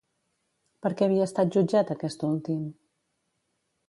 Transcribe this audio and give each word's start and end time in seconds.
Per 0.85 0.91
què 1.01 1.09
havia 1.09 1.27
estat 1.29 1.53
jutjat 1.57 1.93
aquest 1.97 2.25
últim? 2.31 2.65